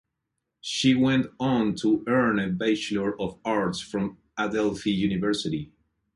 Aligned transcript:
She 0.61 0.95
went 0.95 1.27
on 1.39 1.75
to 1.83 2.03
earn 2.07 2.39
a 2.39 2.49
Bachelor 2.49 3.21
of 3.21 3.37
Arts 3.45 3.79
from 3.81 4.17
Adelphi 4.35 4.89
University. 4.93 5.73